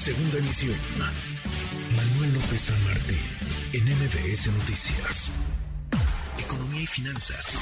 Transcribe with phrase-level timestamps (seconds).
[0.00, 0.78] Segunda emisión.
[1.94, 3.20] Manuel López San Martín,
[3.74, 5.28] en MBS Noticias.
[6.42, 7.52] Economía y finanzas.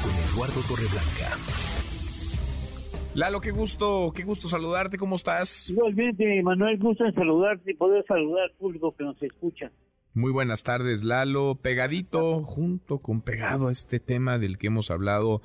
[0.00, 1.36] Con Eduardo Torreblanca.
[3.16, 5.70] Lalo, qué gusto, qué gusto saludarte, ¿cómo estás?
[5.70, 9.72] Igualmente, Manuel, gusto en saludarte y poder saludar al público que nos escucha.
[10.14, 11.56] Muy buenas tardes, Lalo.
[11.56, 15.42] Pegadito, junto con pegado a este tema del que hemos hablado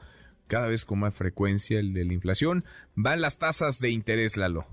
[0.52, 4.66] cada vez con más frecuencia, el de la inflación, van las tasas de interés, Lalo.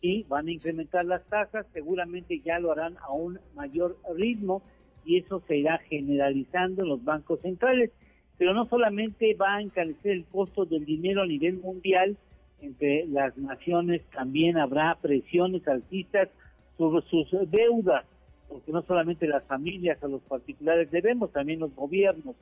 [0.00, 4.62] Y van a incrementar las tasas, seguramente ya lo harán a un mayor ritmo
[5.04, 7.92] y eso se irá generalizando en los bancos centrales.
[8.36, 12.16] Pero no solamente va a encarecer el costo del dinero a nivel mundial,
[12.60, 16.30] entre las naciones también habrá presiones altistas
[16.76, 18.04] sobre sus deudas
[18.48, 22.34] porque no solamente las familias o los particulares debemos, también los gobiernos.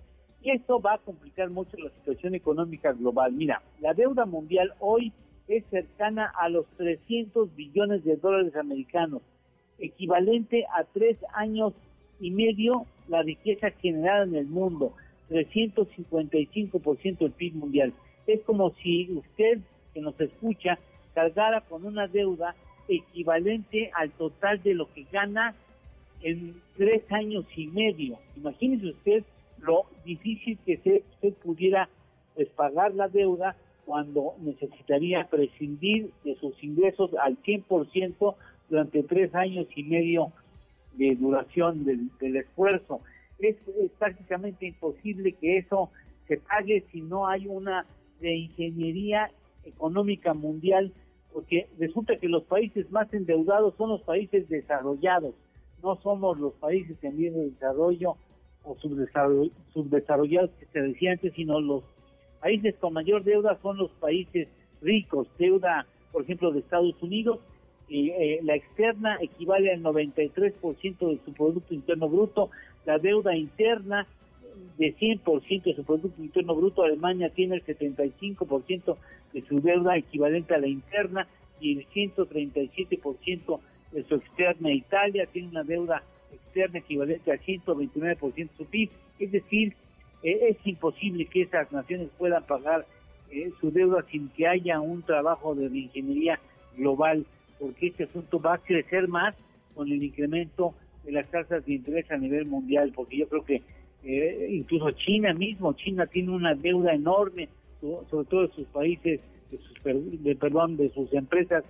[0.42, 3.32] Y esto va a complicar mucho la situación económica global.
[3.32, 5.12] Mira, la deuda mundial hoy
[5.48, 9.22] es cercana a los 300 billones de dólares americanos,
[9.78, 11.72] equivalente a tres años
[12.20, 14.92] y medio la riqueza generada en el mundo,
[15.30, 17.92] 355% del PIB mundial.
[18.26, 19.58] Es como si usted
[19.94, 20.78] que nos escucha
[21.14, 22.54] cargara con una deuda
[22.88, 25.54] equivalente al total de lo que gana
[26.22, 28.18] en tres años y medio.
[28.36, 29.24] Imagínese usted
[29.60, 31.88] lo difícil que se, usted pudiera
[32.34, 38.34] pues, pagar la deuda cuando necesitaría prescindir de sus ingresos al 100%
[38.68, 40.32] durante tres años y medio
[40.94, 43.00] de duración del, esfuerzo.
[43.38, 45.90] Es, es, prácticamente imposible que eso
[46.26, 47.86] se pague si no hay una
[48.20, 49.30] de ingeniería
[49.64, 50.92] económica mundial,
[51.32, 55.34] porque resulta que los países más endeudados son los países desarrollados
[55.82, 58.16] no somos los países en vías de desarrollo
[58.68, 61.82] o subdesarrollados que se decía antes, sino los
[62.40, 64.48] países con mayor deuda son los países
[64.82, 67.40] ricos, deuda, por ejemplo, de Estados Unidos,
[67.88, 72.50] y, eh, la externa equivale al 93% de su Producto Interno Bruto,
[72.84, 74.06] la deuda interna
[74.76, 78.96] de 100% de su Producto Interno Bruto, Alemania tiene el 75%
[79.32, 81.26] de su deuda equivalente a la interna
[81.60, 83.60] y el 137%
[83.92, 84.70] de su externa.
[84.70, 86.02] Italia tiene una deuda
[86.32, 88.90] externa equivalente al 129% de su PIB.
[89.18, 89.74] Es decir,
[90.22, 92.86] eh, es imposible que esas naciones puedan pagar
[93.30, 96.40] eh, su deuda sin que haya un trabajo de ingeniería
[96.76, 97.26] global,
[97.58, 99.34] porque este asunto va a crecer más
[99.74, 100.74] con el incremento
[101.04, 103.62] de las tasas de interés a nivel mundial, porque yo creo que
[104.04, 107.48] eh, incluso China mismo, China tiene una deuda enorme,
[107.80, 111.64] sobre todo de sus países, de sus, de, perdón, de sus empresas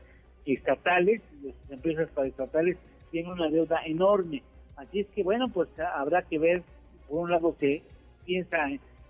[0.47, 2.77] estatales, las empresas paraestatales
[3.11, 4.43] tienen una deuda enorme.
[4.77, 6.63] Así es que, bueno, pues habrá que ver,
[7.09, 7.83] por un lado se
[8.25, 8.57] piensa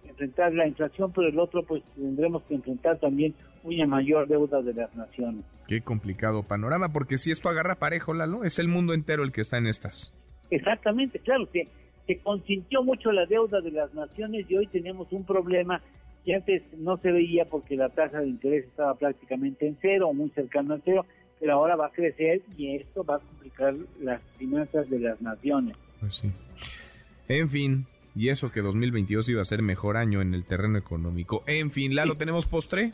[0.05, 4.75] enfrentar la inflación, pero el otro pues tendremos que enfrentar también una mayor deuda de
[4.75, 5.45] las naciones.
[5.67, 9.43] Qué complicado panorama, porque si esto agarra parejo, Lalo, es el mundo entero el que
[9.43, 10.15] está en estas.
[10.51, 11.69] Exactamente, claro, que
[12.07, 15.83] se consintió mucho la deuda de las naciones y hoy tenemos un problema
[16.25, 20.15] que antes no se veía porque la tasa de interés estaba prácticamente en cero o
[20.15, 21.05] muy cercano a cero
[21.41, 25.77] pero ahora va a crecer y esto va a complicar las finanzas de las naciones.
[26.01, 26.33] Pues sí.
[27.29, 31.45] En fin, y eso que 2022 iba a ser mejor año en el terreno económico.
[31.47, 32.93] En fin, ¿Lalo, tenemos postre?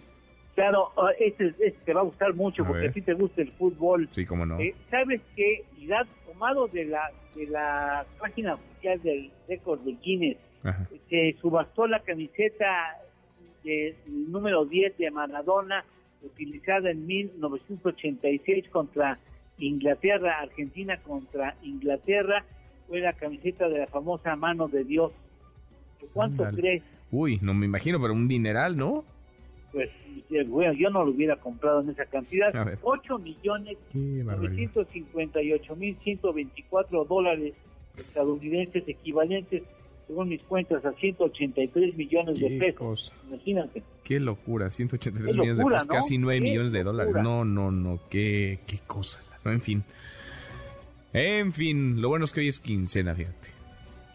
[0.54, 3.50] Claro, ah, este, este, te va a gustar mucho porque a ti te gusta el
[3.52, 4.08] fútbol.
[4.12, 4.60] Sí, cómo no.
[4.60, 10.36] Eh, ¿Sabes que ya tomado de la, de la página oficial del récord de Guinness,
[11.08, 12.98] se subastó la camiseta
[13.62, 15.84] de, número 10 de Maradona
[16.24, 19.18] utilizada en 1986 contra
[19.58, 22.44] Inglaterra, Argentina contra Inglaterra,
[22.88, 25.12] fue la camiseta de la famosa mano de Dios.
[26.12, 26.82] ¿Cuánto crees?
[27.10, 29.04] Uy, no me imagino, pero un dineral, ¿no?
[29.72, 29.90] Pues,
[30.46, 32.52] bueno, yo no lo hubiera comprado en esa cantidad.
[32.82, 37.54] 8 millones 958 mil 124 dólares
[37.96, 39.62] estadounidenses equivalentes
[40.06, 43.12] según mis cuentas, a 183 millones de pesos.
[43.28, 43.82] Imagínate.
[44.02, 47.16] Qué locura, 183 millones de pesos, casi 9 millones de dólares.
[47.22, 49.20] No, no, no, qué, qué cosa.
[49.44, 49.84] No, en fin.
[51.12, 53.54] En fin, lo bueno es que hoy es quincena, fíjate.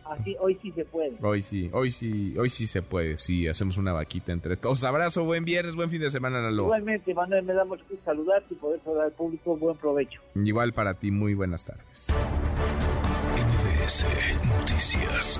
[0.09, 1.13] Así, hoy sí se puede.
[1.21, 3.17] Hoy sí, hoy sí, hoy sí se puede.
[3.17, 4.83] Sí, hacemos una vaquita entre todos.
[4.83, 6.63] Abrazo, buen viernes, buen fin de semana, Lalo.
[6.63, 9.55] Igualmente, Manuel, me da mucho gusto saludarte y poder saludar al público.
[9.55, 10.19] Buen provecho.
[10.35, 12.11] Igual para ti, muy buenas tardes.
[14.45, 15.39] Noticias.